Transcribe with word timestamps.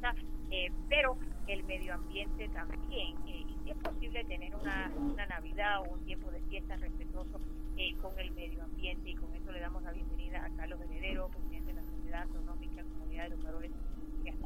vista, 0.00 0.14
pero 0.88 1.16
el 1.46 1.62
medio 1.64 1.94
ambiente 1.94 2.48
también. 2.48 3.16
y 3.26 3.58
si 3.62 3.70
es 3.70 3.76
posible 3.78 4.24
tener 4.24 4.54
una, 4.54 4.90
una 4.96 5.26
Navidad 5.26 5.80
o 5.80 5.94
un 5.94 6.04
tiempo 6.04 6.30
de 6.30 6.40
fiesta 6.42 6.76
respetuoso 6.76 7.40
con 8.02 8.18
el 8.18 8.30
medio 8.32 8.62
ambiente 8.62 9.10
y 9.10 9.14
con 9.14 9.34
eso 9.34 9.50
le 9.52 9.60
damos 9.60 9.82
la 9.82 9.92
bienvenida 9.92 10.44
a 10.44 10.50
Carlos 10.50 10.80
Heredero, 10.82 11.28
presidente 11.28 11.72
de 11.72 11.80
la 11.80 11.88
Sociedad 11.88 12.22
Astronómica 12.22 12.82
Comunidad 12.82 13.28
de 13.28 13.34
Educadores 13.34 13.72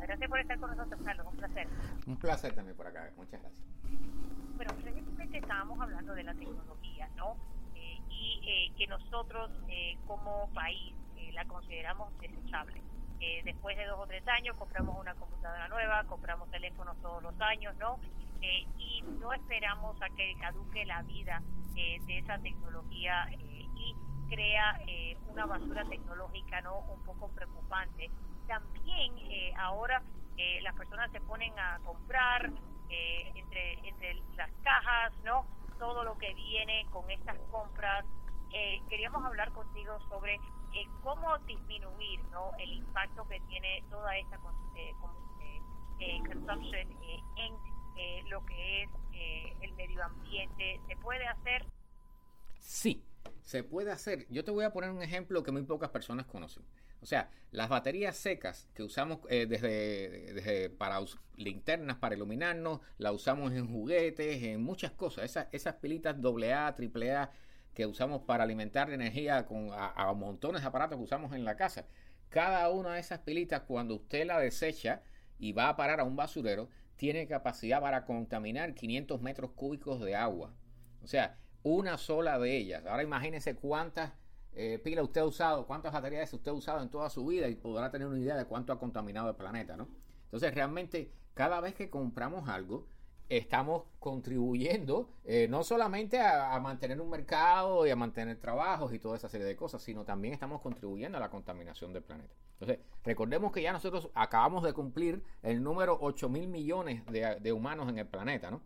Gracias 0.07 0.29
por 0.29 0.39
estar 0.39 0.59
con 0.61 0.71
nosotros, 0.77 1.01
Carlos. 1.05 1.27
Un 1.31 1.37
placer. 1.37 1.69
Un 2.07 2.17
placer 2.17 2.55
también 2.55 2.77
por 2.77 2.87
acá. 2.87 3.11
Muchas 3.17 3.41
gracias. 3.41 3.63
Bueno, 4.57 4.73
recientemente 4.85 5.39
estábamos 5.39 5.81
hablando 5.81 6.15
de 6.15 6.23
la 6.23 6.35
tecnología, 6.35 7.09
¿no? 7.17 7.37
Eh, 7.75 7.99
y 8.09 8.41
eh, 8.47 8.73
que 8.77 8.87
nosotros 8.87 9.51
eh, 9.69 9.97
como 10.07 10.49
país 10.55 10.95
la 11.33 11.45
consideramos 11.47 12.17
desechable. 12.21 12.81
Después 13.45 13.77
de 13.77 13.87
dos 13.87 13.99
o 14.01 14.07
tres 14.07 14.27
años 14.29 14.57
compramos 14.57 14.99
una 14.99 15.15
computadora 15.15 15.69
nueva, 15.69 16.05
compramos 16.05 16.51
teléfonos 16.51 16.97
todos 17.01 17.23
los 17.23 17.41
años, 17.41 17.75
¿no? 17.77 17.99
y 18.79 19.03
no 19.21 19.33
esperamos 19.33 19.97
a 20.03 20.11
que 20.11 20.35
caduque 20.39 20.85
la 20.85 21.01
vida 21.03 21.41
de 21.75 22.19
esa 22.19 22.39
tecnología 22.39 23.27
y 23.33 23.95
crea 24.29 24.79
una 25.29 25.47
basura 25.47 25.85
tecnológica, 25.87 26.61
¿no? 26.61 26.81
Un 26.81 27.03
poco 27.05 27.29
preocupante 27.29 28.11
también 28.47 29.19
eh, 29.31 29.53
ahora 29.59 30.03
eh, 30.37 30.61
las 30.63 30.75
personas 30.75 31.11
se 31.13 31.21
ponen 31.21 31.53
a 31.59 31.79
comprar 31.85 32.51
eh, 32.91 33.33
entre, 33.35 33.89
entre 33.89 34.15
las 34.37 34.51
cajas, 34.63 35.13
¿no? 35.25 35.47
Todo 35.79 36.05
lo 36.05 36.17
que 36.19 36.35
viene 36.35 36.87
con 36.91 37.11
estas 37.11 37.39
compras. 37.51 38.05
Queríamos 38.89 39.25
hablar 39.25 39.53
contigo 39.53 39.99
sobre 40.09 40.39
cómo 41.03 41.37
disminuir, 41.47 42.23
¿no? 42.31 42.51
El 42.59 42.73
impacto 42.73 43.27
que 43.29 43.41
tiene 43.49 43.83
toda 43.91 44.17
esta 44.17 44.39
consumption 44.39 45.15
en 47.97 48.31
lo 48.31 48.45
que 48.47 48.83
es 48.83 48.91
el 49.63 49.73
medio 49.75 50.05
ambiente. 50.05 50.81
¿Se 50.89 50.97
puede 50.97 51.27
hacer? 51.27 51.65
Sí, 52.59 53.05
se 53.43 53.63
puede 53.63 53.93
hacer. 53.93 54.27
Yo 54.31 54.45
te 54.45 54.51
voy 54.51 54.65
a 54.65 54.73
poner 54.73 54.91
un 54.91 55.03
ejemplo 55.03 55.43
que 55.43 55.53
muy 55.53 55.63
pocas 55.63 55.91
personas 55.91 56.27
conocen. 56.27 56.65
O 57.01 57.07
sea, 57.07 57.31
las 57.51 57.69
baterías 57.69 58.17
secas 58.17 58.67
que 58.75 58.83
usamos 58.83 59.21
eh, 59.29 59.45
desde, 59.47 60.71
para 60.71 60.99
linternas 61.37 61.99
para 61.99 62.15
iluminarnos, 62.15 62.81
la 62.97 63.13
usamos 63.13 63.53
en 63.53 63.69
juguetes, 63.69 64.43
en 64.43 64.63
muchas 64.63 64.93
cosas. 64.93 65.27
Esas, 65.27 65.49
esas 65.53 65.75
pilitas 65.75 66.17
AA, 66.17 66.69
AAA 66.69 67.31
que 67.75 67.87
usamos 67.87 68.23
para 68.23 68.45
alimentar 68.45 68.91
energía 68.91 69.47
con, 69.47 69.71
a, 69.73 70.13
montones 70.15 70.63
de 70.63 70.69
aparatos 70.69 70.97
que 70.97 71.05
usamos 71.05 71.33
en 71.33 71.45
la 71.45 71.57
casa. 71.57 71.87
Cada 72.29 72.71
una 72.71 72.95
de 72.95 73.01
esas 73.01 73.21
pilitas, 73.21 73.63
cuando 73.63 73.97
usted 73.97 74.27
la 74.27 74.39
desecha 74.39 75.03
y 75.39 75.53
va 75.53 75.69
a 75.69 75.77
parar 75.77 76.01
a 76.01 76.05
un 76.05 76.17
basurero, 76.17 76.69
tiene 76.97 77.27
capacidad 77.27 77.81
para 77.81 78.05
contaminar 78.05 78.75
500 78.75 79.21
metros 79.21 79.51
cúbicos 79.53 80.01
de 80.01 80.15
agua. 80.15 80.55
O 81.03 81.07
sea, 81.07 81.37
una 81.63 81.99
sola 81.99 82.39
de 82.39 82.57
ellas. 82.57 82.87
Ahora 82.87 83.03
imagínense 83.03 83.57
cuántas 83.57 84.13
eh, 84.53 84.79
pila 84.83 85.03
usted 85.03 85.23
ha 85.23 85.25
usado, 85.25 85.67
cuántas 85.67 85.93
baterías 85.93 86.33
usted 86.33 86.53
ha 86.53 86.55
usado 86.55 86.83
en 86.83 86.89
toda 86.89 87.11
su 87.11 87.27
vida 87.27 87.49
y 87.49 87.57
podrá 87.57 87.91
tener 87.91 88.07
una 88.07 88.21
idea 88.21 88.37
de 88.37 88.45
cuánto 88.45 88.73
ha 88.73 88.79
contaminado 88.79 89.29
el 89.29 89.37
planeta, 89.37 89.77
¿no? 89.77 89.89
Entonces, 90.25 90.55
realmente, 90.55 91.11
cada 91.35 91.61
vez 91.61 91.75
que 91.75 91.91
compramos 91.91 92.49
algo, 92.49 92.87
estamos 93.29 93.85
contribuyendo 93.99 95.09
eh, 95.25 95.47
no 95.49 95.65
solamente 95.65 96.21
a, 96.21 96.59
mantener 96.61 97.01
un 97.01 97.11
mercado 97.11 97.87
y 97.87 97.91
a 97.91 97.97
mantener 97.97 98.39
trabajos 98.39 98.93
y 98.93 98.99
toda 98.99 99.17
esa 99.17 99.29
serie 99.29 99.47
de 99.47 99.57
cosas, 99.57 99.83
sino 99.83 100.05
también 100.05 100.35
estamos 100.35 100.61
contribuyendo 100.61 101.19
a 101.19 101.21
la 101.21 101.31
contaminación 101.31 101.93
del 101.93 102.03
planeta. 102.03 102.35
Entonces, 102.53 102.79
recordemos 103.03 103.53
que 103.53 103.63
ya 103.63 103.73
nosotros 103.73 104.11
acabamos 104.15 104.63
de 104.63 104.73
cumplir 104.73 105.23
el 105.43 105.63
número 105.63 105.99
8 106.01 106.29
mil 106.29 106.49
millones 106.49 107.03
de, 107.07 107.53
humanos 107.53 107.89
en 107.89 107.99
el 107.99 108.07
planeta, 108.07 108.51
¿no? 108.51 108.61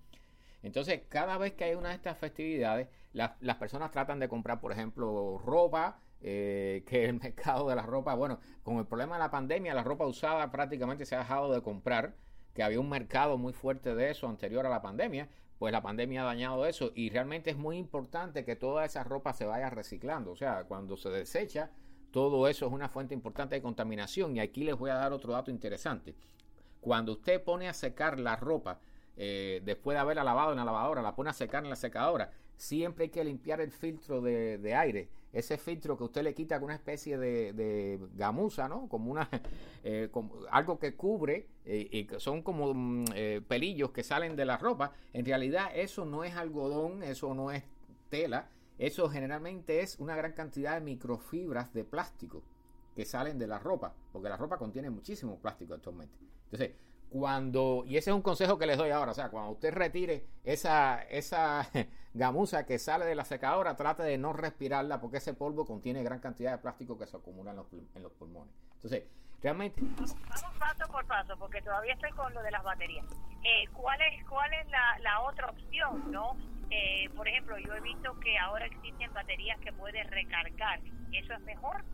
Entonces, 0.62 1.02
cada 1.08 1.38
vez 1.38 1.52
que 1.52 1.64
hay 1.64 1.74
una 1.74 1.90
de 1.90 1.94
estas 1.94 2.18
festividades, 2.18 2.88
las 3.12 3.56
personas 3.58 3.92
tratan 3.92 4.18
de 4.18 4.28
comprar, 4.28 4.60
por 4.60 4.72
ejemplo, 4.72 5.38
ropa, 5.38 6.00
eh, 6.20 6.82
que 6.86 7.04
el 7.04 7.14
mercado 7.22 7.68
de 7.68 7.76
la 7.76 7.82
ropa, 7.82 8.14
bueno, 8.14 8.40
con 8.62 8.76
el 8.78 8.86
problema 8.86 9.14
de 9.14 9.20
la 9.20 9.30
pandemia, 9.30 9.74
la 9.74 9.84
ropa 9.84 10.04
usada 10.06 10.50
prácticamente 10.50 11.06
se 11.06 11.14
ha 11.14 11.20
dejado 11.20 11.52
de 11.52 11.62
comprar, 11.62 12.14
que 12.58 12.64
había 12.64 12.80
un 12.80 12.88
mercado 12.88 13.38
muy 13.38 13.52
fuerte 13.52 13.94
de 13.94 14.10
eso 14.10 14.26
anterior 14.26 14.66
a 14.66 14.68
la 14.68 14.82
pandemia, 14.82 15.28
pues 15.60 15.70
la 15.70 15.80
pandemia 15.80 16.22
ha 16.22 16.24
dañado 16.24 16.66
eso 16.66 16.90
y 16.92 17.08
realmente 17.08 17.50
es 17.50 17.56
muy 17.56 17.76
importante 17.76 18.44
que 18.44 18.56
toda 18.56 18.84
esa 18.84 19.04
ropa 19.04 19.32
se 19.32 19.44
vaya 19.44 19.70
reciclando, 19.70 20.32
o 20.32 20.36
sea, 20.36 20.64
cuando 20.64 20.96
se 20.96 21.08
desecha, 21.08 21.70
todo 22.10 22.48
eso 22.48 22.66
es 22.66 22.72
una 22.72 22.88
fuente 22.88 23.14
importante 23.14 23.54
de 23.54 23.62
contaminación 23.62 24.34
y 24.34 24.40
aquí 24.40 24.64
les 24.64 24.76
voy 24.76 24.90
a 24.90 24.94
dar 24.94 25.12
otro 25.12 25.34
dato 25.34 25.52
interesante. 25.52 26.16
Cuando 26.80 27.12
usted 27.12 27.44
pone 27.44 27.68
a 27.68 27.72
secar 27.72 28.18
la 28.18 28.34
ropa, 28.34 28.80
eh, 29.16 29.62
después 29.64 29.94
de 29.94 30.00
haberla 30.00 30.24
lavado 30.24 30.50
en 30.50 30.56
la 30.56 30.64
lavadora, 30.64 31.00
la 31.00 31.14
pone 31.14 31.30
a 31.30 31.34
secar 31.34 31.62
en 31.62 31.70
la 31.70 31.76
secadora, 31.76 32.32
siempre 32.56 33.04
hay 33.04 33.10
que 33.10 33.22
limpiar 33.22 33.60
el 33.60 33.70
filtro 33.70 34.20
de, 34.20 34.74
aire. 34.74 35.08
Ese 35.32 35.58
filtro 35.58 35.96
que 35.96 36.04
usted 36.04 36.22
le 36.22 36.34
quita 36.34 36.56
con 36.58 36.66
una 36.66 36.74
especie 36.74 37.18
de, 37.18 37.98
gamuza, 38.14 38.68
¿no? 38.68 38.88
Como 38.88 39.10
una 39.10 39.28
eh, 39.84 40.10
algo 40.50 40.78
que 40.78 40.94
cubre 40.94 41.46
eh, 41.64 41.88
y 41.90 42.20
son 42.20 42.42
como 42.42 42.72
mm, 42.74 43.04
pelillos 43.46 43.90
que 43.90 44.02
salen 44.02 44.36
de 44.36 44.44
la 44.44 44.56
ropa. 44.56 44.92
En 45.12 45.24
realidad 45.24 45.70
eso 45.74 46.04
no 46.04 46.24
es 46.24 46.34
algodón, 46.34 47.02
eso 47.02 47.34
no 47.34 47.50
es 47.50 47.62
tela, 48.08 48.48
eso 48.78 49.08
generalmente 49.08 49.80
es 49.80 49.98
una 49.98 50.16
gran 50.16 50.32
cantidad 50.32 50.74
de 50.74 50.80
microfibras 50.80 51.72
de 51.74 51.84
plástico 51.84 52.42
que 52.94 53.04
salen 53.04 53.38
de 53.38 53.46
la 53.46 53.58
ropa, 53.58 53.94
porque 54.12 54.28
la 54.28 54.36
ropa 54.36 54.58
contiene 54.58 54.90
muchísimo 54.90 55.38
plástico 55.38 55.74
actualmente. 55.74 56.16
Entonces, 56.44 56.72
cuando, 57.10 57.84
y 57.86 57.96
ese 57.96 58.10
es 58.10 58.16
un 58.16 58.22
consejo 58.22 58.58
que 58.58 58.66
les 58.66 58.76
doy 58.76 58.90
ahora, 58.90 59.12
o 59.12 59.14
sea, 59.14 59.30
cuando 59.30 59.52
usted 59.52 59.72
retire 59.72 60.26
esa, 60.44 61.02
esa 61.04 61.68
gamuza 62.14 62.66
que 62.66 62.78
sale 62.78 63.04
de 63.04 63.14
la 63.14 63.24
secadora, 63.24 63.76
trate 63.76 64.02
de 64.02 64.18
no 64.18 64.32
respirarla 64.32 65.00
porque 65.00 65.18
ese 65.18 65.34
polvo 65.34 65.66
contiene 65.66 66.02
gran 66.02 66.20
cantidad 66.20 66.52
de 66.52 66.58
plástico 66.58 66.98
que 66.98 67.06
se 67.06 67.16
acumula 67.16 67.50
en 67.50 67.56
los, 67.56 67.66
en 67.72 68.02
los 68.02 68.12
pulmones. 68.12 68.54
Entonces, 68.74 69.04
realmente... 69.42 69.80
Vamos, 69.82 70.16
paso 70.58 70.92
por 70.92 71.06
paso, 71.06 71.36
porque 71.38 71.62
todavía 71.62 71.94
estoy 71.94 72.10
con 72.12 72.32
lo 72.34 72.42
de 72.42 72.50
las 72.50 72.62
baterías. 72.62 73.06
Eh, 73.44 73.68
¿Cuál 73.72 74.00
es, 74.02 74.24
cuál 74.26 74.52
es 74.52 74.68
la, 74.68 74.98
la 75.00 75.20
otra 75.22 75.50
opción, 75.50 76.10
no? 76.10 76.36
Eh, 76.70 77.08
por 77.16 77.26
ejemplo, 77.26 77.58
yo 77.58 77.74
he 77.74 77.80
visto 77.80 78.18
que 78.20 78.38
ahora 78.38 78.66
existen 78.66 79.12
baterías 79.12 79.58
que 79.60 79.72
puedes 79.72 80.08
recargar. 80.10 80.80
¿Eso 81.12 81.32
es 81.32 81.40
mejor? 81.40 81.84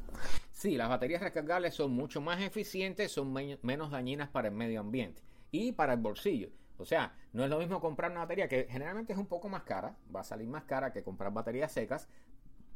Sí, 0.50 0.76
las 0.76 0.88
baterías 0.88 1.22
recargables 1.22 1.74
son 1.74 1.92
mucho 1.92 2.20
más 2.20 2.40
eficientes, 2.40 3.12
son 3.12 3.32
menos 3.32 3.90
dañinas 3.90 4.28
para 4.28 4.48
el 4.48 4.54
medio 4.54 4.80
ambiente 4.80 5.22
y 5.50 5.72
para 5.72 5.92
el 5.92 6.00
bolsillo. 6.00 6.50
O 6.78 6.84
sea, 6.84 7.14
no 7.32 7.44
es 7.44 7.50
lo 7.50 7.58
mismo 7.58 7.80
comprar 7.80 8.10
una 8.10 8.20
batería 8.20 8.48
que 8.48 8.66
generalmente 8.68 9.12
es 9.12 9.18
un 9.18 9.26
poco 9.26 9.48
más 9.48 9.62
cara, 9.62 9.96
va 10.14 10.20
a 10.20 10.24
salir 10.24 10.48
más 10.48 10.64
cara 10.64 10.92
que 10.92 11.04
comprar 11.04 11.32
baterías 11.32 11.70
secas, 11.70 12.08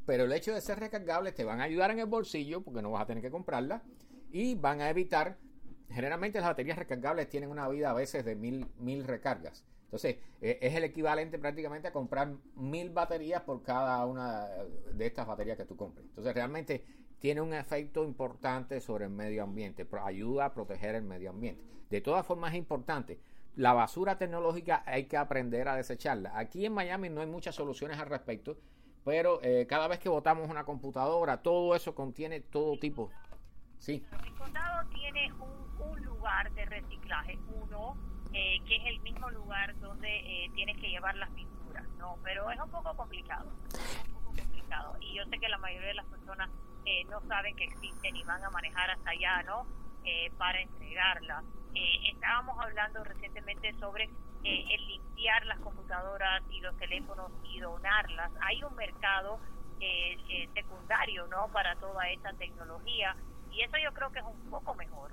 pero 0.05 0.23
el 0.23 0.31
hecho 0.31 0.53
de 0.53 0.61
ser 0.61 0.79
recargables 0.79 1.35
te 1.35 1.43
van 1.43 1.59
a 1.59 1.65
ayudar 1.65 1.91
en 1.91 1.99
el 1.99 2.05
bolsillo 2.05 2.61
porque 2.61 2.81
no 2.81 2.91
vas 2.91 3.03
a 3.03 3.05
tener 3.05 3.21
que 3.21 3.29
comprarla 3.29 3.83
y 4.31 4.55
van 4.55 4.81
a 4.81 4.89
evitar, 4.89 5.37
generalmente 5.89 6.39
las 6.39 6.49
baterías 6.49 6.77
recargables 6.77 7.29
tienen 7.29 7.49
una 7.49 7.67
vida 7.67 7.89
a 7.89 7.93
veces 7.93 8.23
de 8.23 8.35
mil, 8.35 8.65
mil 8.77 9.05
recargas. 9.05 9.65
Entonces, 9.89 10.17
eh, 10.39 10.59
es 10.61 10.75
el 10.75 10.83
equivalente 10.83 11.39
prácticamente 11.39 11.87
a 11.87 11.91
comprar 11.91 12.31
mil 12.55 12.91
baterías 12.91 13.41
por 13.41 13.63
cada 13.63 14.05
una 14.05 14.45
de 14.93 15.07
estas 15.07 15.25
baterías 15.25 15.57
que 15.57 15.65
tú 15.65 15.75
compres. 15.75 16.05
Entonces, 16.05 16.31
realmente 16.35 16.85
tiene 17.17 17.41
un 17.41 17.55
efecto 17.55 18.03
importante 18.03 18.81
sobre 18.81 19.05
el 19.05 19.11
medio 19.11 19.41
ambiente, 19.41 19.87
ayuda 20.03 20.45
a 20.45 20.53
proteger 20.53 20.93
el 20.93 21.01
medio 21.01 21.31
ambiente. 21.31 21.63
De 21.89 22.01
todas 22.01 22.23
formas, 22.23 22.51
es 22.51 22.59
importante. 22.59 23.19
La 23.55 23.73
basura 23.73 24.19
tecnológica 24.19 24.83
hay 24.85 25.05
que 25.05 25.17
aprender 25.17 25.67
a 25.67 25.75
desecharla. 25.75 26.37
Aquí 26.37 26.67
en 26.67 26.73
Miami 26.73 27.09
no 27.09 27.21
hay 27.21 27.27
muchas 27.27 27.55
soluciones 27.55 27.97
al 27.97 28.09
respecto, 28.09 28.59
pero 29.03 29.39
eh, 29.41 29.65
cada 29.67 29.87
vez 29.87 29.97
que 29.97 30.07
botamos 30.07 30.51
una 30.51 30.65
computadora, 30.65 31.41
todo 31.41 31.73
eso 31.73 31.95
contiene 31.95 32.41
todo 32.41 32.77
tipo. 32.77 33.09
Sí. 33.79 34.05
Condado 34.37 34.87
tiene 34.89 35.33
un 35.33 36.05
lugar 36.05 36.53
de 36.53 36.65
reciclaje, 36.65 37.39
uno 37.63 37.97
eh, 38.33 38.59
que 38.67 38.75
es 38.75 38.85
el 38.85 38.99
mismo 39.01 39.29
lugar 39.29 39.77
donde 39.79 40.07
eh, 40.07 40.51
tienes 40.53 40.77
que 40.77 40.89
llevar 40.89 41.15
las 41.15 41.29
pinturas, 41.31 41.87
¿no? 41.97 42.17
Pero 42.23 42.49
es 42.51 42.59
un 42.59 42.69
poco 42.69 42.95
complicado, 42.95 43.51
un 44.07 44.13
poco 44.13 44.33
complicado. 44.35 44.97
Y 45.01 45.15
yo 45.15 45.25
sé 45.25 45.39
que 45.39 45.49
la 45.49 45.57
mayoría 45.57 45.89
de 45.89 45.93
las 45.95 46.05
personas 46.05 46.49
eh, 46.85 47.03
no 47.05 47.21
saben 47.27 47.55
que 47.55 47.65
existen 47.65 48.15
y 48.15 48.23
van 48.23 48.43
a 48.43 48.49
manejar 48.49 48.91
hasta 48.91 49.09
allá, 49.09 49.43
¿no? 49.43 49.65
Eh, 50.05 50.31
para 50.37 50.61
entregarlas. 50.61 51.43
estábamos 51.73 52.57
hablando 52.59 53.03
recientemente 53.03 53.73
sobre 53.79 54.09
el 54.43 54.87
limpiar 54.87 55.45
las 55.45 55.59
computadoras 55.59 56.41
y 56.49 56.61
los 56.61 56.75
teléfonos 56.77 57.31
y 57.43 57.59
donarlas. 57.59 58.31
Hay 58.41 58.63
un 58.63 58.75
mercado 58.75 59.39
secundario, 60.53 61.27
¿no? 61.27 61.47
Para 61.49 61.75
toda 61.75 62.09
esta 62.09 62.33
tecnología 62.33 63.15
y 63.51 63.61
eso 63.61 63.77
yo 63.83 63.93
creo 63.93 64.11
que 64.11 64.19
es 64.19 64.25
un 64.25 64.49
poco 64.49 64.75
mejor. 64.75 65.11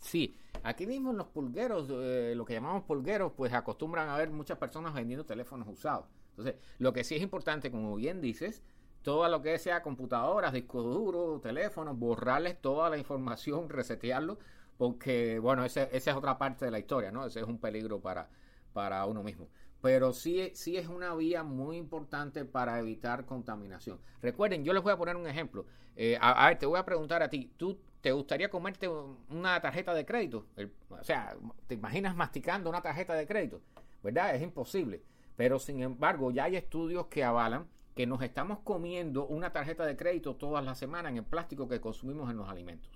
Sí, 0.00 0.36
aquí 0.62 0.86
mismo 0.86 1.12
los 1.12 1.28
pulgueros, 1.28 1.88
eh, 1.90 2.34
lo 2.36 2.44
que 2.44 2.54
llamamos 2.54 2.84
pulgueros, 2.84 3.32
pues 3.36 3.52
acostumbran 3.52 4.08
a 4.08 4.16
ver 4.16 4.30
muchas 4.30 4.58
personas 4.58 4.94
vendiendo 4.94 5.24
teléfonos 5.24 5.68
usados. 5.68 6.06
Entonces, 6.30 6.56
lo 6.78 6.92
que 6.92 7.04
sí 7.04 7.16
es 7.16 7.22
importante, 7.22 7.70
como 7.70 7.96
bien 7.96 8.20
dices, 8.20 8.62
todo 9.02 9.28
lo 9.28 9.42
que 9.42 9.58
sea 9.58 9.82
computadoras, 9.82 10.52
discos 10.52 10.84
duros, 10.84 11.40
teléfonos, 11.40 11.98
borrarles 11.98 12.60
toda 12.60 12.90
la 12.90 12.98
información, 12.98 13.68
resetearlo, 13.70 14.38
porque, 14.76 15.38
bueno, 15.40 15.64
esa 15.64 15.84
es 15.84 16.08
otra 16.08 16.38
parte 16.38 16.64
de 16.64 16.70
la 16.70 16.78
historia, 16.78 17.10
¿no? 17.10 17.26
Ese 17.26 17.40
es 17.40 17.46
un 17.46 17.58
peligro 17.58 18.00
para, 18.00 18.28
para 18.72 19.04
uno 19.06 19.22
mismo. 19.24 19.48
Pero 19.80 20.12
sí, 20.12 20.50
sí 20.54 20.76
es 20.76 20.88
una 20.88 21.14
vía 21.14 21.42
muy 21.42 21.76
importante 21.76 22.44
para 22.44 22.78
evitar 22.78 23.26
contaminación. 23.26 23.98
Recuerden, 24.20 24.64
yo 24.64 24.72
les 24.72 24.82
voy 24.82 24.92
a 24.92 24.96
poner 24.96 25.16
un 25.16 25.26
ejemplo. 25.26 25.66
Eh, 25.96 26.18
a, 26.20 26.48
ver, 26.48 26.58
te 26.58 26.66
voy 26.66 26.78
a 26.78 26.84
preguntar 26.84 27.22
a 27.22 27.28
ti, 27.28 27.52
¿tú 27.56 27.78
te 28.00 28.12
gustaría 28.12 28.48
comerte 28.48 28.88
una 28.88 29.60
tarjeta 29.60 29.94
de 29.94 30.04
crédito? 30.04 30.46
o 30.88 31.04
sea, 31.04 31.36
¿te 31.66 31.74
imaginas 31.74 32.14
masticando 32.14 32.70
una 32.70 32.82
tarjeta 32.82 33.14
de 33.14 33.26
crédito? 33.26 33.60
¿Verdad? 34.02 34.34
Es 34.34 34.42
imposible. 34.42 35.02
Pero 35.36 35.58
sin 35.58 35.82
embargo, 35.82 36.30
ya 36.30 36.44
hay 36.44 36.56
estudios 36.56 37.06
que 37.06 37.24
avalan 37.24 37.66
que 37.94 38.06
nos 38.06 38.22
estamos 38.22 38.60
comiendo 38.60 39.26
una 39.26 39.52
tarjeta 39.52 39.84
de 39.84 39.96
crédito 39.96 40.36
todas 40.36 40.64
las 40.64 40.78
semanas 40.78 41.10
en 41.10 41.18
el 41.18 41.24
plástico 41.24 41.68
que 41.68 41.80
consumimos 41.80 42.30
en 42.30 42.36
los 42.36 42.48
alimentos. 42.48 42.90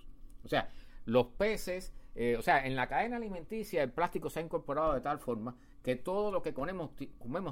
O 0.45 0.49
sea, 0.49 0.69
los 1.05 1.27
peces, 1.27 1.93
eh, 2.15 2.37
o 2.39 2.43
sea, 2.43 2.65
en 2.65 2.77
la 2.77 2.89
cadena 2.89 3.17
alimenticia 3.17 3.83
el 3.83 3.91
plástico 3.91 4.31
se 4.31 4.39
ha 4.39 4.43
incorporado 4.43 4.95
de 4.95 5.01
tal 5.01 5.19
forma 5.19 5.57
que 5.83 5.97
todo 5.97 6.31
lo 6.31 6.43
que 6.43 6.55
comemos, 6.55 6.91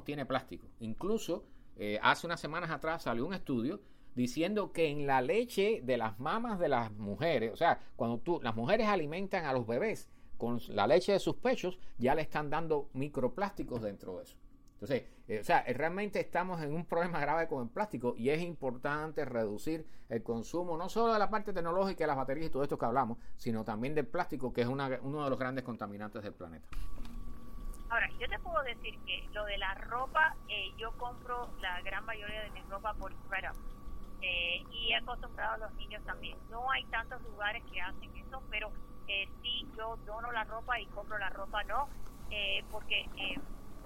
tiene 0.05 0.26
plástico. 0.26 0.69
Incluso 0.79 1.44
eh, 1.76 1.99
hace 2.02 2.26
unas 2.26 2.41
semanas 2.41 2.70
atrás 2.70 3.02
salió 3.02 3.26
un 3.26 3.35
estudio 3.35 3.81
diciendo 4.14 4.72
que 4.72 4.88
en 4.88 5.06
la 5.06 5.20
leche 5.20 5.80
de 5.82 5.96
las 5.96 6.18
mamas 6.18 6.58
de 6.58 6.68
las 6.68 6.92
mujeres, 6.92 7.52
o 7.52 7.56
sea, 7.56 7.78
cuando 7.96 8.18
tú, 8.18 8.40
las 8.42 8.54
mujeres 8.54 8.86
alimentan 8.86 9.44
a 9.44 9.52
los 9.52 9.66
bebés 9.66 10.08
con 10.36 10.60
la 10.68 10.86
leche 10.86 11.12
de 11.12 11.18
sus 11.18 11.36
pechos, 11.36 11.78
ya 11.98 12.14
le 12.14 12.22
están 12.22 12.50
dando 12.50 12.88
microplásticos 12.94 13.82
dentro 13.82 14.16
de 14.16 14.24
eso. 14.24 14.36
Entonces, 14.74 15.04
eh, 15.28 15.40
o 15.40 15.44
sea, 15.44 15.60
eh, 15.66 15.74
realmente 15.74 16.18
estamos 16.20 16.62
en 16.62 16.74
un 16.74 16.86
problema 16.86 17.20
grave 17.20 17.46
con 17.46 17.62
el 17.62 17.68
plástico 17.68 18.14
y 18.16 18.30
es 18.30 18.40
importante 18.40 19.26
reducir 19.26 19.86
el 20.08 20.22
consumo 20.22 20.78
no 20.78 20.88
solo 20.88 21.12
de 21.12 21.18
la 21.18 21.28
parte 21.28 21.52
tecnológica, 21.52 22.04
de 22.04 22.08
las 22.08 22.16
baterías 22.16 22.46
y 22.46 22.50
todo 22.50 22.62
esto 22.62 22.78
que 22.78 22.86
hablamos, 22.86 23.18
sino 23.36 23.62
también 23.62 23.94
del 23.94 24.06
plástico, 24.06 24.52
que 24.54 24.62
es 24.62 24.68
uno 24.68 24.88
de 24.88 25.30
los 25.30 25.38
grandes 25.38 25.64
contaminantes 25.64 26.22
del 26.22 26.32
planeta. 26.32 26.66
Ahora, 27.90 28.08
yo 28.20 28.28
te 28.28 28.38
puedo 28.38 28.62
decir 28.62 28.96
que 29.04 29.28
lo 29.32 29.44
de 29.46 29.58
la 29.58 29.74
ropa, 29.74 30.36
eh, 30.48 30.70
yo 30.78 30.96
compro 30.96 31.50
la 31.60 31.82
gran 31.82 32.04
mayoría 32.04 32.42
de 32.42 32.50
mi 32.50 32.62
ropa 32.62 32.94
por 32.94 33.12
fuera 33.28 33.52
eh, 34.22 34.64
y 34.70 34.93
he 34.93 34.96
acostumbrado 34.96 35.55
a 35.55 35.58
los 35.69 35.75
niños 35.75 36.02
también. 36.05 36.37
No 36.50 36.70
hay 36.70 36.84
tantos 36.87 37.22
lugares 37.22 37.62
que 37.72 37.81
hacen 37.81 38.17
eso, 38.17 38.43
pero 38.50 38.70
eh, 39.08 39.28
sí 39.43 39.67
yo 39.76 39.96
dono 40.06 40.31
la 40.32 40.44
ropa 40.44 40.78
y 40.78 40.87
compro 40.87 41.19
la 41.19 41.31
ropa, 41.31 41.62
no, 41.64 41.88
eh, 42.31 42.62
porque 42.70 43.08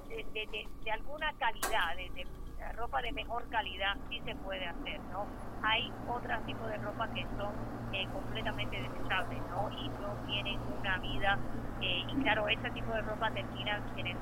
de, 0.09 0.69
de, 0.85 0.91
alguna 0.91 1.33
calidad, 1.35 1.97
de, 1.97 2.27
ropa 2.75 3.01
de 3.03 3.13
mejor 3.13 3.49
calidad, 3.49 3.97
sí 4.09 4.21
se 4.25 4.35
puede 4.37 4.67
hacer, 4.67 5.01
¿no? 5.13 5.27
Hay 5.63 5.93
otros 6.09 6.45
tipos 6.47 6.69
de 6.69 6.77
ropa 6.79 7.09
que 7.13 7.23
son 7.37 7.75
completamente 8.13 8.83
desechables, 8.83 9.41
¿no? 9.51 9.71
Y 9.71 9.89
no 9.89 10.15
tienen 10.27 10.61
una 10.81 10.99
vida, 10.99 11.39
y 11.81 12.05
claro, 12.23 12.49
ese 12.49 12.71
tipo 12.73 12.93
de 12.93 13.03
ropa 13.03 13.31
termina 13.31 13.81
en 13.97 14.07
el 14.09 14.17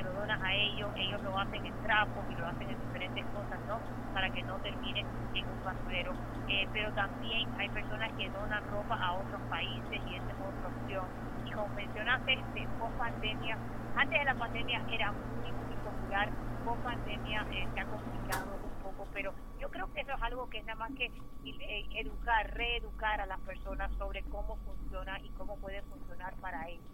suelo 0.00 0.12
lo 0.12 0.20
donas 0.20 0.42
a 0.42 0.54
ellos, 0.54 0.90
ellos 0.96 1.22
lo 1.22 1.38
hacen 1.38 1.66
en 1.66 1.74
trapos 1.82 2.24
y 2.30 2.34
lo 2.34 2.46
hacen 2.46 2.70
en 2.70 2.80
diferentes 2.80 3.24
cosas, 3.26 3.60
¿no? 3.66 3.78
Para 4.14 4.30
que 4.30 4.42
no 4.42 4.56
termine 4.58 5.00
en 5.34 5.44
un 5.44 5.64
basurero. 5.64 6.12
Eh, 6.48 6.68
pero 6.72 6.92
también 6.92 7.48
hay 7.58 7.68
personas 7.68 8.12
que 8.14 8.28
donan 8.30 8.64
ropa 8.70 8.94
a 8.94 9.12
otros 9.14 9.40
países 9.48 10.00
y 10.10 10.14
esa 10.14 10.30
es 10.30 10.36
otra 10.40 10.68
opción. 10.68 11.06
Y 11.46 11.50
como 11.52 11.68
mencionaste, 11.68 12.38
de, 12.54 12.68
post 12.78 12.96
pandemia, 12.98 13.56
antes 13.96 14.18
de 14.18 14.24
la 14.24 14.34
pandemia 14.34 14.82
era 14.90 15.12
muy, 15.12 15.52
muy 15.52 15.76
popular, 15.76 16.28
post 16.64 16.82
pandemia 16.82 17.46
eh, 17.52 17.68
se 17.74 17.80
ha 17.80 17.84
complicado 17.84 18.58
un 18.64 18.82
poco, 18.82 19.06
pero 19.12 19.32
yo 19.58 19.70
creo 19.70 19.92
que 19.92 20.00
eso 20.00 20.12
es 20.12 20.22
algo 20.22 20.48
que 20.48 20.58
es 20.58 20.64
nada 20.64 20.78
más 20.78 20.92
que 20.92 21.06
eh, 21.06 21.86
educar, 21.94 22.50
reeducar 22.54 23.20
a 23.20 23.26
las 23.26 23.40
personas 23.40 23.92
sobre 23.98 24.22
cómo 24.24 24.56
funciona 24.56 25.18
y 25.20 25.28
cómo 25.30 25.56
puede 25.56 25.82
funcionar 25.82 26.34
para 26.36 26.68
ellos. 26.68 26.84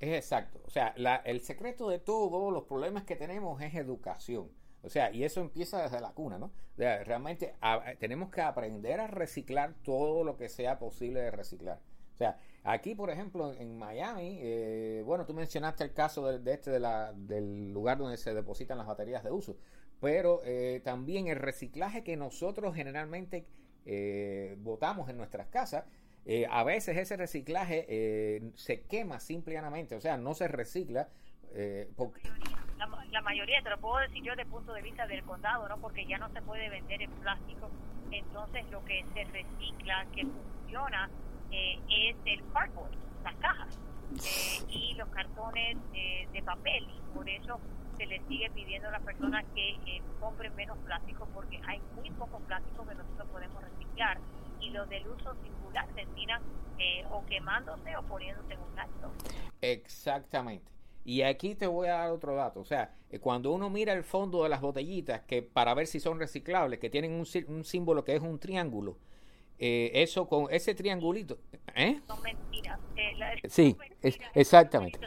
Es 0.00 0.14
exacto. 0.14 0.60
O 0.66 0.70
sea, 0.70 0.94
el 1.24 1.40
secreto 1.40 1.88
de 1.88 1.98
todos 1.98 2.52
los 2.52 2.64
problemas 2.64 3.04
que 3.04 3.16
tenemos 3.16 3.60
es 3.62 3.74
educación. 3.74 4.50
O 4.82 4.88
sea, 4.88 5.12
y 5.12 5.24
eso 5.24 5.40
empieza 5.40 5.82
desde 5.82 6.00
la 6.00 6.12
cuna, 6.12 6.38
¿no? 6.38 6.52
realmente 6.76 7.54
tenemos 7.98 8.30
que 8.30 8.40
aprender 8.40 8.98
a 9.00 9.06
reciclar 9.06 9.74
todo 9.82 10.24
lo 10.24 10.38
que 10.38 10.48
sea 10.48 10.78
posible 10.78 11.20
de 11.20 11.30
reciclar. 11.30 11.78
O 12.14 12.16
sea, 12.16 12.38
aquí, 12.64 12.94
por 12.94 13.10
ejemplo, 13.10 13.54
en 13.54 13.78
Miami, 13.78 14.38
eh, 14.40 15.02
bueno, 15.06 15.24
tú 15.24 15.32
mencionaste 15.32 15.84
el 15.84 15.94
caso 15.94 16.26
de, 16.26 16.52
este 16.52 16.70
del 16.70 17.72
lugar 17.72 17.96
donde 17.96 18.18
se 18.18 18.34
depositan 18.34 18.76
las 18.76 18.86
baterías 18.86 19.24
de 19.24 19.30
uso, 19.30 19.56
pero 20.00 20.42
eh, 20.44 20.82
también 20.84 21.28
el 21.28 21.36
reciclaje 21.36 22.04
que 22.04 22.16
nosotros 22.16 22.74
generalmente 22.74 23.46
eh, 23.86 24.56
votamos 24.60 25.08
en 25.08 25.16
nuestras 25.16 25.46
casas 25.48 25.84
eh, 26.26 26.46
a 26.50 26.64
veces 26.64 26.96
ese 26.96 27.16
reciclaje 27.16 27.86
eh, 27.88 28.52
se 28.54 28.82
quema 28.82 29.20
simplemente, 29.20 29.96
o 29.96 30.00
sea, 30.00 30.16
no 30.16 30.34
se 30.34 30.48
recicla. 30.48 31.08
Eh, 31.52 31.88
la, 33.10 33.22
mayoría, 33.22 33.60
te 33.62 33.70
lo 33.70 33.78
puedo 33.78 33.98
decir 33.98 34.22
yo 34.22 34.30
desde 34.32 34.42
el 34.42 34.48
punto 34.48 34.72
de 34.72 34.82
vista 34.82 35.06
del 35.06 35.24
condado, 35.24 35.68
¿no? 35.68 35.78
Porque 35.78 36.06
ya 36.06 36.18
no 36.18 36.28
se 36.30 36.42
puede 36.42 36.68
vender 36.68 37.02
en 37.02 37.10
plástico. 37.12 37.70
Entonces, 38.10 38.64
lo 38.70 38.84
que 38.84 39.04
se 39.14 39.24
recicla, 39.24 40.06
que 40.14 40.26
funciona, 40.26 41.10
es 41.50 42.16
el 42.24 42.42
cardboard, 42.52 42.92
las 43.24 43.34
cajas 43.36 43.78
y 44.68 44.94
los 44.94 45.08
cartones 45.08 45.76
de 45.92 46.42
papel. 46.44 46.86
Y 46.88 47.14
por 47.14 47.28
eso 47.28 47.60
se 47.96 48.06
les 48.06 48.24
sigue 48.28 48.50
pidiendo 48.50 48.88
a 48.88 48.92
las 48.92 49.02
personas 49.02 49.44
que 49.54 50.00
compren 50.20 50.54
menos 50.54 50.78
plástico 50.78 51.28
porque 51.34 51.60
hay 51.66 51.80
muy 51.96 52.10
poco 52.12 52.38
plástico 52.40 52.86
que 52.86 52.94
nosotros 52.94 53.28
podemos 53.30 53.62
reciclar 53.62 54.18
y 54.60 54.70
los 54.70 54.88
del 54.88 55.06
uso 55.08 55.34
singular 55.42 55.88
terminan 55.94 56.42
eh, 56.78 57.04
o 57.10 57.24
quemándose 57.26 57.96
o 57.96 58.02
poniéndose 58.02 58.54
en 58.54 58.60
un 58.60 58.78
acto. 58.78 59.10
Exactamente. 59.60 60.70
Y 61.04 61.22
aquí 61.22 61.54
te 61.54 61.66
voy 61.66 61.88
a 61.88 61.94
dar 61.94 62.10
otro 62.10 62.34
dato. 62.34 62.60
O 62.60 62.64
sea, 62.64 62.94
eh, 63.10 63.18
cuando 63.18 63.52
uno 63.52 63.70
mira 63.70 63.92
el 63.92 64.04
fondo 64.04 64.42
de 64.42 64.48
las 64.48 64.60
botellitas, 64.60 65.22
que 65.22 65.42
para 65.42 65.74
ver 65.74 65.86
si 65.86 66.00
son 66.00 66.18
reciclables, 66.18 66.78
que 66.78 66.90
tienen 66.90 67.12
un, 67.12 67.26
un 67.48 67.64
símbolo 67.64 68.04
que 68.04 68.14
es 68.14 68.22
un 68.22 68.38
triángulo, 68.38 68.98
eh, 69.58 69.90
eso 69.94 70.28
con 70.28 70.46
ese 70.50 70.74
triangulito. 70.74 71.38
¿eh? 71.74 72.00
Son 72.06 72.22
mentiras. 72.22 72.78
sí, 73.48 73.76
exactamente. 74.34 74.98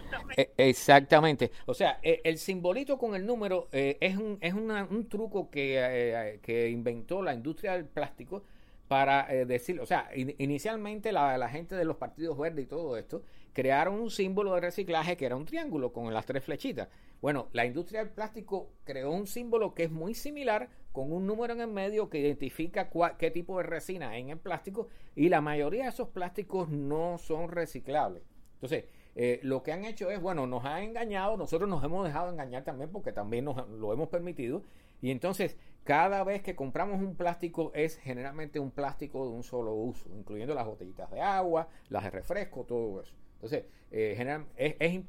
exactamente. 0.57 1.51
O 1.65 1.73
sea, 1.73 1.99
el 2.03 2.37
simbolito 2.37 2.97
con 2.97 3.15
el 3.15 3.25
número 3.25 3.67
es, 3.71 4.17
un, 4.17 4.37
es 4.41 4.53
un 4.53 5.07
truco 5.09 5.49
que, 5.49 6.39
que 6.43 6.69
inventó 6.69 7.23
la 7.23 7.33
industria 7.33 7.73
del 7.73 7.85
plástico 7.85 8.43
para 8.93 9.25
eh, 9.33 9.47
decir, 9.47 9.79
o 9.79 9.87
sea, 9.87 10.07
inicialmente 10.13 11.11
la, 11.11 11.49
gente 11.49 11.73
de 11.73 11.83
los 11.83 11.97
partidos 11.97 12.37
verdes 12.37 12.65
y 12.65 12.67
todo 12.67 12.95
esto 12.95 13.23
crearon 13.51 13.95
un 13.95 14.11
símbolo 14.11 14.53
de 14.53 14.61
reciclaje 14.61 15.17
que 15.17 15.25
era 15.25 15.35
un 15.35 15.45
triángulo 15.45 15.91
con 15.91 16.13
las 16.13 16.27
tres 16.27 16.43
flechitas. 16.43 16.89
Bueno, 17.19 17.47
la 17.53 17.65
industria 17.65 18.03
del 18.03 18.13
plástico 18.13 18.69
creó 18.83 19.09
un 19.09 19.25
símbolo 19.25 19.73
que 19.73 19.85
es 19.85 19.91
muy 19.91 20.13
similar 20.13 20.69
con 20.91 21.11
un 21.11 21.25
número 21.25 21.53
en 21.53 21.61
el 21.61 21.69
medio 21.69 22.07
que 22.07 22.19
identifica 22.19 22.91
qué 23.17 23.31
tipo 23.31 23.57
de 23.57 23.63
resina 23.63 24.11
hay 24.11 24.21
en 24.21 24.29
el 24.29 24.37
plástico 24.37 24.89
y 25.15 25.29
la 25.29 25.41
mayoría 25.41 25.85
de 25.85 25.89
esos 25.89 26.09
plásticos 26.09 26.69
no 26.69 27.17
son 27.17 27.49
reciclables. 27.49 28.21
Entonces, 28.53 28.85
eh, 29.15 29.39
lo 29.41 29.63
que 29.63 29.71
han 29.71 29.85
hecho 29.85 30.11
es, 30.11 30.21
bueno, 30.21 30.45
nos 30.45 30.65
han 30.65 30.83
engañado, 30.83 31.35
nosotros 31.35 31.67
nos 31.67 31.83
hemos 31.83 32.05
dejado 32.05 32.29
engañar 32.29 32.63
también 32.63 32.91
porque 32.91 33.11
también 33.11 33.45
nos 33.45 33.67
lo 33.69 33.91
hemos 33.91 34.09
permitido 34.09 34.61
y 35.01 35.09
entonces 35.09 35.57
cada 35.83 36.23
vez 36.23 36.41
que 36.41 36.55
compramos 36.55 37.01
un 37.01 37.15
plástico 37.15 37.71
es 37.73 37.97
generalmente 37.97 38.59
un 38.59 38.71
plástico 38.71 39.25
de 39.25 39.33
un 39.33 39.43
solo 39.43 39.73
uso, 39.73 40.09
incluyendo 40.15 40.55
las 40.55 40.65
botellitas 40.65 41.11
de 41.11 41.21
agua, 41.21 41.67
las 41.89 42.03
de 42.03 42.11
refresco, 42.11 42.63
todo 42.63 43.01
eso. 43.01 43.13
Entonces, 43.35 43.65
eh, 43.91 44.13
general, 44.15 44.45
es, 44.55 44.75
es 44.79 45.03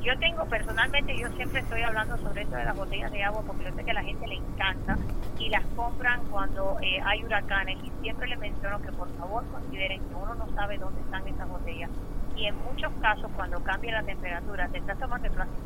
Yo 0.00 0.18
tengo 0.20 0.46
personalmente, 0.46 1.18
yo 1.18 1.28
siempre 1.32 1.60
estoy 1.60 1.82
hablando 1.82 2.16
sobre 2.18 2.42
esto 2.42 2.54
de 2.54 2.64
las 2.64 2.76
botellas 2.76 3.10
de 3.10 3.24
agua 3.24 3.42
porque 3.44 3.64
yo 3.64 3.74
sé 3.74 3.84
que 3.84 3.90
a 3.90 3.94
la 3.94 4.04
gente 4.04 4.26
le 4.28 4.36
encanta 4.36 4.96
y 5.38 5.48
las 5.48 5.66
compran 5.74 6.24
cuando 6.30 6.78
eh, 6.80 7.00
hay 7.04 7.24
huracanes 7.24 7.76
y 7.82 7.90
siempre 8.02 8.28
le 8.28 8.36
menciono 8.36 8.80
que 8.80 8.92
por 8.92 9.12
favor 9.18 9.44
consideren 9.50 10.00
que 10.08 10.14
uno 10.14 10.34
no 10.36 10.48
sabe 10.54 10.78
dónde 10.78 11.00
están 11.00 11.26
esas 11.26 11.48
botellas 11.48 11.90
y 12.36 12.46
en 12.46 12.56
muchos 12.64 12.92
casos 13.00 13.30
cuando 13.34 13.62
cambia 13.64 14.00
la 14.00 14.04
temperatura 14.04 14.68
te 14.68 14.78
estás 14.78 14.98
tomando 14.98 15.26
el 15.26 15.32
plástico. 15.34 15.62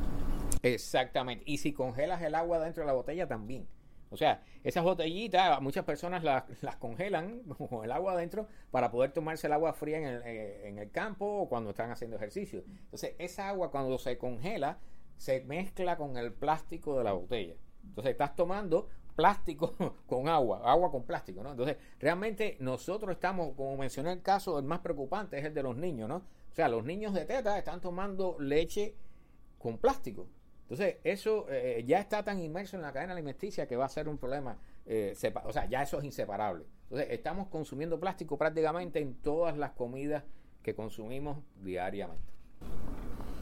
Exactamente, 0.62 1.44
y 1.46 1.58
si 1.58 1.74
congelas 1.74 2.22
el 2.22 2.34
agua 2.34 2.58
dentro 2.58 2.82
de 2.82 2.86
la 2.86 2.94
botella 2.94 3.28
también. 3.28 3.68
O 4.10 4.16
sea, 4.16 4.42
esas 4.64 4.84
botellitas, 4.84 5.60
muchas 5.60 5.84
personas 5.84 6.24
las, 6.24 6.76
congelan 6.76 7.40
con 7.70 7.84
el 7.84 7.92
agua 7.92 8.12
adentro 8.12 8.48
para 8.70 8.90
poder 8.90 9.12
tomarse 9.12 9.46
el 9.46 9.52
agua 9.52 9.72
fría 9.72 9.98
en 9.98 10.04
el, 10.04 10.22
eh, 10.24 10.68
en 10.68 10.78
el 10.78 10.90
campo 10.90 11.26
o 11.26 11.48
cuando 11.48 11.70
están 11.70 11.90
haciendo 11.90 12.16
ejercicio. 12.16 12.64
Entonces, 12.66 13.14
esa 13.18 13.48
agua 13.48 13.70
cuando 13.70 13.98
se 13.98 14.18
congela, 14.18 14.78
se 15.16 15.40
mezcla 15.44 15.96
con 15.96 16.16
el 16.16 16.32
plástico 16.32 16.96
de 16.98 17.04
la 17.04 17.12
botella. 17.12 17.54
Entonces, 17.84 18.12
estás 18.12 18.36
tomando 18.36 18.88
plástico 19.18 19.74
con 20.06 20.28
agua, 20.28 20.62
agua 20.64 20.92
con 20.92 21.02
plástico, 21.02 21.42
¿no? 21.42 21.50
Entonces, 21.50 21.76
realmente 21.98 22.56
nosotros 22.60 23.10
estamos, 23.10 23.54
como 23.56 23.76
mencioné 23.76 24.12
el 24.12 24.22
caso, 24.22 24.58
el 24.58 24.64
más 24.64 24.78
preocupante 24.78 25.38
es 25.38 25.44
el 25.44 25.54
de 25.54 25.62
los 25.64 25.76
niños, 25.76 26.08
¿no? 26.08 26.16
O 26.18 26.54
sea, 26.54 26.68
los 26.68 26.84
niños 26.84 27.12
de 27.14 27.24
teta 27.24 27.58
están 27.58 27.80
tomando 27.80 28.36
leche 28.38 28.94
con 29.58 29.78
plástico. 29.78 30.28
Entonces, 30.68 30.96
eso 31.02 31.46
eh, 31.48 31.82
ya 31.86 31.98
está 31.98 32.22
tan 32.22 32.38
inmerso 32.40 32.76
en 32.76 32.82
la 32.82 32.92
cadena 32.92 33.14
alimenticia 33.14 33.66
que 33.66 33.76
va 33.76 33.86
a 33.86 33.88
ser 33.88 34.06
un 34.06 34.18
problema, 34.18 34.58
eh, 34.84 35.14
o 35.44 35.52
sea, 35.52 35.64
ya 35.66 35.82
eso 35.82 35.98
es 35.98 36.04
inseparable. 36.04 36.66
Entonces, 36.84 37.08
estamos 37.10 37.48
consumiendo 37.48 37.98
plástico 37.98 38.36
prácticamente 38.36 39.00
en 39.00 39.14
todas 39.14 39.56
las 39.56 39.70
comidas 39.72 40.24
que 40.62 40.74
consumimos 40.74 41.38
diariamente. 41.62 42.32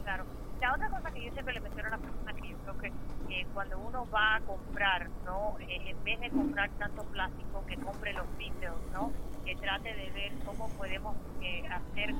Claro. 0.03 0.25
La 0.61 0.73
otra 0.73 0.89
cosa 0.89 1.11
que 1.11 1.25
yo 1.25 1.31
siempre 1.33 1.53
le 1.53 1.59
menciono 1.59 1.87
a 1.87 1.91
las 1.91 1.99
personas 1.99 2.35
que 2.35 2.49
yo 2.49 2.57
creo 2.57 2.77
que 2.77 2.87
eh, 3.29 3.45
cuando 3.53 3.77
uno 3.77 4.07
va 4.09 4.35
a 4.35 4.41
comprar, 4.41 5.09
¿no? 5.25 5.57
Eh, 5.59 5.91
en 5.91 6.03
vez 6.03 6.19
de 6.19 6.29
comprar 6.29 6.69
tanto 6.79 7.03
plástico, 7.03 7.63
que 7.67 7.75
compre 7.75 8.13
los 8.13 8.25
vidrios, 8.37 8.75
¿no? 8.93 9.11
Que 9.45 9.55
trate 9.55 9.93
de 9.93 10.09
ver 10.11 10.31
cómo 10.45 10.67
podemos 10.69 11.15
eh, 11.41 11.63
hacer, 11.67 12.15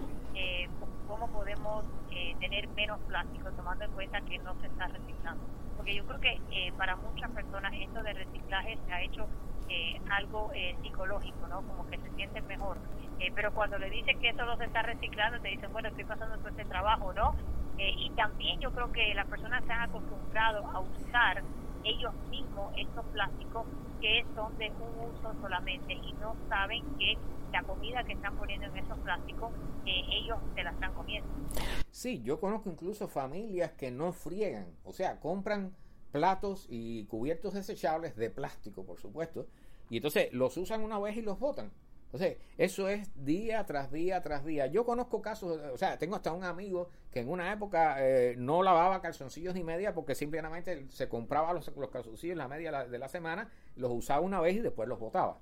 podemos 1.57 1.85
tener 2.39 2.67
menos 2.69 2.99
plástico, 3.01 3.51
tomando 3.51 3.85
en 3.85 3.91
cuenta 3.91 4.21
que 4.21 4.37
no 4.39 4.55
se 4.59 4.67
está 4.67 4.87
reciclando. 4.87 5.43
Porque 5.75 5.95
yo 5.95 6.05
creo 6.05 6.19
que 6.19 6.73
para 6.77 6.95
muchas 6.95 7.31
personas 7.31 7.73
esto 7.79 8.01
de 8.03 8.13
reciclaje 8.13 8.77
se 8.85 8.93
ha 8.93 9.01
hecho 9.01 9.27
algo 10.09 10.51
psicológico, 10.81 11.47
¿no? 11.47 11.61
Como 11.61 11.87
que 11.87 11.97
se 11.97 12.09
sienten 12.15 12.47
mejor. 12.47 12.77
pero 13.35 13.53
cuando 13.53 13.77
le 13.77 13.89
dicen 13.89 14.19
que 14.19 14.29
eso 14.29 14.45
no 14.45 14.57
se 14.57 14.65
está 14.65 14.81
reciclando, 14.81 15.39
te 15.41 15.49
dicen, 15.49 15.71
bueno, 15.73 15.89
estoy 15.89 16.05
pasando 16.05 16.37
todo 16.37 16.49
este 16.49 16.65
trabajo, 16.65 17.13
¿no? 17.13 17.35
Eh, 17.77 17.93
y 17.95 18.09
también 18.11 18.59
yo 18.59 18.71
creo 18.71 18.91
que 18.91 19.13
las 19.13 19.27
personas 19.27 19.63
se 19.65 19.71
han 19.71 19.81
acostumbrado 19.81 20.65
a 20.65 20.79
usar 20.79 21.43
ellos 21.83 22.13
mismos 22.29 22.73
estos 22.75 23.05
plásticos 23.07 23.65
que 23.99 24.25
son 24.35 24.57
de 24.57 24.69
un 24.69 25.11
uso 25.11 25.33
solamente 25.41 25.93
y 25.93 26.13
no 26.13 26.35
saben 26.49 26.83
que 26.97 27.17
la 27.51 27.63
comida 27.63 28.03
que 28.03 28.13
están 28.13 28.37
poniendo 28.37 28.67
en 28.67 28.77
esos 28.77 28.97
plásticos 28.99 29.51
eh, 29.85 30.01
ellos 30.11 30.37
se 30.55 30.63
la 30.63 30.71
están 30.71 30.93
comiendo. 30.93 31.29
Sí, 31.91 32.21
yo 32.23 32.39
conozco 32.39 32.69
incluso 32.69 33.07
familias 33.07 33.71
que 33.71 33.91
no 33.91 34.11
friegan, 34.11 34.67
o 34.83 34.93
sea, 34.93 35.19
compran 35.19 35.73
platos 36.11 36.67
y 36.69 37.05
cubiertos 37.05 37.53
desechables 37.53 38.15
de 38.15 38.29
plástico, 38.29 38.83
por 38.83 38.99
supuesto, 38.99 39.47
y 39.89 39.97
entonces 39.97 40.31
los 40.33 40.57
usan 40.57 40.83
una 40.83 40.99
vez 40.99 41.17
y 41.17 41.21
los 41.21 41.39
botan. 41.39 41.71
Entonces, 42.07 42.37
eso 42.57 42.87
es 42.87 43.09
día 43.25 43.65
tras 43.65 43.91
día 43.91 44.21
tras 44.21 44.45
día. 44.45 44.67
Yo 44.67 44.85
conozco 44.85 45.21
casos, 45.21 45.59
o 45.73 45.77
sea, 45.77 45.97
tengo 45.97 46.15
hasta 46.15 46.31
un 46.31 46.45
amigo 46.45 46.89
que 47.11 47.19
en 47.19 47.29
una 47.29 47.51
época 47.51 47.97
eh, 47.99 48.35
no 48.37 48.63
lavaba 48.63 49.01
calzoncillos 49.01 49.53
ni 49.53 49.63
media 49.63 49.93
porque 49.93 50.15
simplemente 50.15 50.87
se 50.89 51.09
compraba 51.09 51.51
los, 51.53 51.67
los 51.75 51.89
calzoncillos 51.89 52.37
la 52.37 52.47
media 52.47 52.85
de 52.85 52.97
la 52.97 53.09
semana, 53.09 53.49
los 53.75 53.91
usaba 53.91 54.21
una 54.21 54.39
vez 54.39 54.55
y 54.55 54.59
después 54.59 54.87
los 54.87 54.99
botaba. 54.99 55.39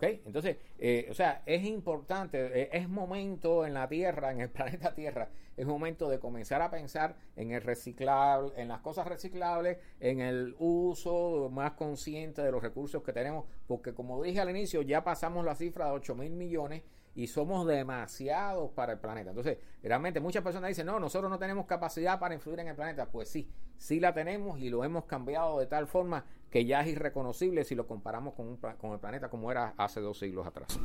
Entonces, 0.00 0.56
eh, 0.78 1.06
o 1.10 1.14
sea, 1.14 1.42
es 1.46 1.64
importante, 1.64 2.62
eh, 2.62 2.70
es 2.72 2.88
momento 2.88 3.64
en 3.64 3.74
la 3.74 3.88
Tierra, 3.88 4.32
en 4.32 4.40
el 4.40 4.50
planeta 4.50 4.94
Tierra, 4.94 5.28
es 5.56 5.66
momento 5.66 6.08
de 6.08 6.18
comenzar 6.18 6.60
a 6.60 6.70
pensar 6.70 7.14
en 7.36 7.52
el 7.52 7.62
reciclable, 7.62 8.52
en 8.56 8.68
las 8.68 8.80
cosas 8.80 9.06
reciclables, 9.06 9.78
en 10.00 10.20
el 10.20 10.56
uso 10.58 11.50
más 11.52 11.72
consciente 11.72 12.42
de 12.42 12.50
los 12.50 12.62
recursos 12.62 13.02
que 13.02 13.12
tenemos, 13.12 13.44
porque 13.66 13.94
como 13.94 14.22
dije 14.22 14.40
al 14.40 14.50
inicio, 14.50 14.82
ya 14.82 15.04
pasamos 15.04 15.44
la 15.44 15.54
cifra 15.54 15.86
de 15.86 15.92
8 15.92 16.14
mil 16.16 16.32
millones 16.32 16.82
y 17.14 17.26
somos 17.26 17.66
demasiados 17.66 18.70
para 18.72 18.94
el 18.94 18.98
planeta. 18.98 19.30
Entonces, 19.30 19.58
realmente 19.82 20.20
muchas 20.20 20.42
personas 20.42 20.68
dicen, 20.68 20.86
no, 20.86 20.98
nosotros 20.98 21.30
no 21.30 21.38
tenemos 21.38 21.66
capacidad 21.66 22.18
para 22.18 22.34
influir 22.34 22.60
en 22.60 22.68
el 22.68 22.74
planeta. 22.74 23.06
Pues 23.06 23.28
sí, 23.28 23.50
sí 23.76 24.00
la 24.00 24.14
tenemos 24.14 24.58
y 24.58 24.70
lo 24.70 24.84
hemos 24.84 25.04
cambiado 25.04 25.58
de 25.58 25.66
tal 25.66 25.86
forma 25.86 26.24
que 26.50 26.64
ya 26.64 26.80
es 26.80 26.88
irreconocible 26.88 27.64
si 27.64 27.74
lo 27.74 27.86
comparamos 27.86 28.34
con, 28.34 28.48
un, 28.48 28.56
con 28.56 28.92
el 28.92 29.00
planeta 29.00 29.28
como 29.28 29.50
era 29.50 29.74
hace 29.76 30.00
dos 30.00 30.18
siglos 30.18 30.46
atrás. 30.46 30.78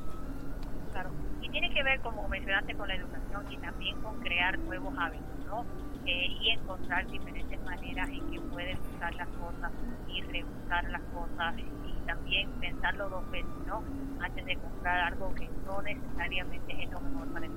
Claro, 0.91 1.11
y 1.41 1.49
tiene 1.49 1.73
que 1.73 1.83
ver, 1.83 2.01
como 2.01 2.27
mencionaste, 2.27 2.75
con 2.75 2.87
la 2.87 2.95
educación 2.95 3.51
y 3.51 3.57
también 3.57 4.01
con 4.01 4.19
crear 4.21 4.57
nuevos 4.59 4.93
hábitos, 4.97 5.45
¿no? 5.45 5.65
Eh, 6.05 6.27
y 6.41 6.51
encontrar 6.51 7.05
diferentes 7.07 7.61
maneras 7.63 8.09
en 8.09 8.31
que 8.31 8.39
puedes 8.39 8.77
usar 8.95 9.13
las 9.15 9.27
cosas 9.27 9.71
y 10.07 10.21
reusar 10.21 10.89
las 10.89 11.01
cosas 11.13 11.55
también 12.07 12.49
pensarlo 12.59 13.09
dos 13.09 13.29
veces, 13.29 13.51
¿no? 13.67 13.83
Antes 14.19 14.45
de 14.45 14.55
comprar 14.55 15.13
algo 15.13 15.35
que 15.35 15.47
no 15.65 15.81
necesariamente 15.81 16.83
es 16.83 16.89
lo 16.89 16.99
mejor 17.01 17.27
para 17.33 17.45
el 17.45 17.51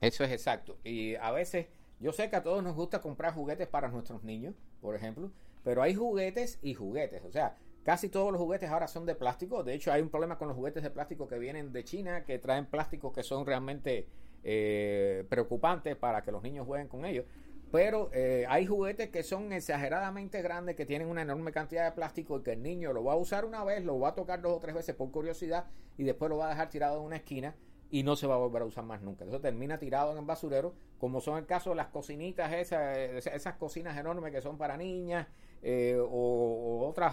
Eso 0.00 0.24
es 0.24 0.32
exacto. 0.32 0.76
Y 0.82 1.14
a 1.16 1.30
veces, 1.30 1.66
yo 2.00 2.12
sé 2.12 2.28
que 2.28 2.36
a 2.36 2.42
todos 2.42 2.64
nos 2.64 2.74
gusta 2.74 3.00
comprar 3.00 3.34
juguetes 3.34 3.68
para 3.68 3.88
nuestros 3.88 4.24
niños, 4.24 4.54
por 4.80 4.96
ejemplo, 4.96 5.30
pero 5.62 5.82
hay 5.82 5.94
juguetes 5.94 6.58
y 6.62 6.74
juguetes. 6.74 7.22
O 7.24 7.30
sea, 7.30 7.56
casi 7.84 8.08
todos 8.08 8.32
los 8.32 8.40
juguetes 8.40 8.70
ahora 8.70 8.88
son 8.88 9.06
de 9.06 9.14
plástico. 9.14 9.62
De 9.62 9.74
hecho, 9.74 9.92
hay 9.92 10.02
un 10.02 10.08
problema 10.08 10.38
con 10.38 10.48
los 10.48 10.56
juguetes 10.56 10.82
de 10.82 10.90
plástico 10.90 11.28
que 11.28 11.38
vienen 11.38 11.72
de 11.72 11.84
China, 11.84 12.24
que 12.24 12.38
traen 12.38 12.66
plásticos 12.66 13.12
que 13.12 13.22
son 13.22 13.46
realmente 13.46 14.08
eh, 14.44 15.24
preocupantes 15.28 15.96
para 15.96 16.22
que 16.22 16.32
los 16.32 16.42
niños 16.42 16.66
jueguen 16.66 16.88
con 16.88 17.04
ellos. 17.04 17.26
Pero 17.70 18.10
eh, 18.12 18.46
hay 18.48 18.66
juguetes 18.66 19.10
que 19.10 19.22
son 19.22 19.52
exageradamente 19.52 20.40
grandes, 20.40 20.74
que 20.74 20.86
tienen 20.86 21.08
una 21.08 21.22
enorme 21.22 21.52
cantidad 21.52 21.84
de 21.84 21.92
plástico 21.92 22.38
y 22.38 22.42
que 22.42 22.52
el 22.52 22.62
niño 22.62 22.92
lo 22.92 23.04
va 23.04 23.12
a 23.12 23.16
usar 23.16 23.44
una 23.44 23.62
vez, 23.62 23.84
lo 23.84 23.98
va 23.98 24.10
a 24.10 24.14
tocar 24.14 24.40
dos 24.40 24.56
o 24.56 24.60
tres 24.60 24.74
veces 24.74 24.94
por 24.94 25.10
curiosidad 25.10 25.66
y 25.98 26.04
después 26.04 26.30
lo 26.30 26.38
va 26.38 26.46
a 26.46 26.50
dejar 26.50 26.70
tirado 26.70 26.98
en 26.98 27.04
una 27.04 27.16
esquina 27.16 27.54
y 27.90 28.02
no 28.02 28.16
se 28.16 28.26
va 28.26 28.34
a 28.34 28.38
volver 28.38 28.62
a 28.62 28.64
usar 28.64 28.84
más 28.84 29.02
nunca. 29.02 29.24
Eso 29.24 29.40
termina 29.40 29.78
tirado 29.78 30.12
en 30.12 30.18
el 30.18 30.24
basurero, 30.24 30.74
como 30.98 31.20
son 31.20 31.38
el 31.38 31.46
caso 31.46 31.70
de 31.70 31.76
las 31.76 31.88
cocinitas, 31.88 32.52
esas, 32.52 32.96
esas 32.96 33.56
cocinas 33.56 33.96
enormes 33.96 34.32
que 34.32 34.40
son 34.40 34.58
para 34.58 34.76
niñas 34.76 35.26
eh, 35.62 35.96
o, 35.98 36.86
otros 36.88 37.12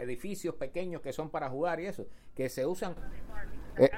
edificios 0.00 0.54
pequeños 0.56 1.00
que 1.00 1.12
son 1.12 1.30
para 1.30 1.48
jugar 1.48 1.80
y 1.80 1.86
eso, 1.86 2.06
que 2.34 2.48
se 2.48 2.66
usan. 2.66 2.94
Eh, 3.78 3.90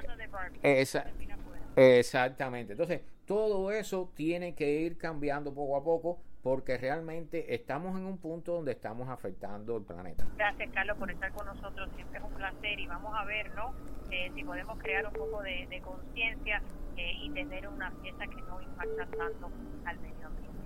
exactamente. 1.99 2.73
Entonces, 2.73 3.03
todo 3.27 3.73
eso 3.73 4.11
tiene 4.15 4.55
que 4.55 4.81
ir 4.81 4.97
cambiando 4.97 5.53
poco 5.53 5.77
a 5.77 5.85
poco 5.85 6.21
porque 6.43 6.79
realmente 6.79 7.55
estamos 7.55 7.99
en 7.99 8.07
un 8.07 8.19
punto 8.19 8.53
donde 8.53 8.71
estamos 8.71 9.09
afectando 9.09 9.77
el 9.77 9.83
planeta. 9.83 10.25
Gracias, 10.37 10.71
Carlos, 10.73 10.97
por 10.97 11.11
estar 11.11 11.33
con 11.33 11.45
nosotros. 11.45 11.91
Siempre 11.97 12.19
es 12.21 12.25
un 12.25 12.35
placer 12.35 12.79
y 12.79 12.87
vamos 12.87 13.13
a 13.17 13.25
ver, 13.25 13.53
¿no? 13.57 13.75
Eh, 14.13 14.31
si 14.33 14.45
podemos 14.45 14.79
crear 14.79 15.05
un 15.07 15.13
poco 15.13 15.43
de, 15.43 15.83
conciencia 15.83 16.63
eh, 16.97 17.13
y 17.21 17.31
tener 17.31 17.67
una 17.67 17.91
fiesta 17.91 18.29
que 18.29 18.41
no 18.43 18.61
impacta 18.63 19.07
tanto 19.07 19.51
al 19.85 19.99
medio 19.99 20.27
ambiente. 20.29 20.57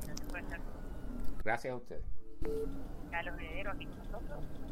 Gracias 1.43 1.73
a 1.73 1.77
ustedes. 1.77 2.05
Carlos 3.11 3.35
Heredero 3.39 3.71
aquí 3.73 3.87
con 3.87 3.99
nosotros. 3.99 4.70